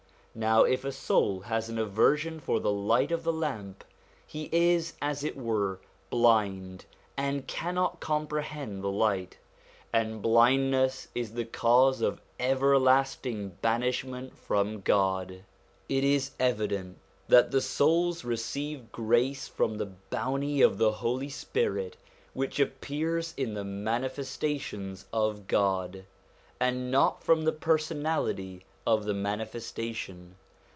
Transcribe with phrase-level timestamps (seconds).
[0.33, 3.83] Now if a soul has an aversion for the light of the lamp,
[4.25, 6.85] he is, as it were, blind,
[7.17, 9.39] and cannot compre hend the light;
[9.91, 15.43] and blindness is the cause of ever lasting banishment from God.
[15.89, 21.97] It is evident that the souls receive grace from the bounty of the Holy Spirit
[22.33, 26.05] which appears in the Mani festations of God,
[26.57, 30.33] and not from the personality of the Manifestation.